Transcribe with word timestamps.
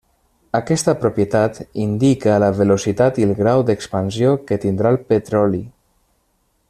Aquesta 0.59 0.93
propietat 1.01 1.59
indica 1.83 2.37
la 2.43 2.49
velocitat 2.61 3.21
i 3.23 3.27
el 3.29 3.35
grau 3.43 3.63
d'expansió 3.69 4.33
que 4.49 4.59
tindrà 4.65 4.95
el 4.95 4.99
petroli. 5.15 5.63